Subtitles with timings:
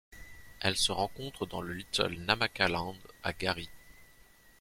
[0.61, 3.69] Elle se rencontre dans le Little Namaqualand à Garies.